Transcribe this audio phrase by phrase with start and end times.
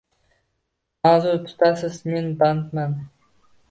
[1.05, 3.01] Ma’zur tutasiz, men bandman.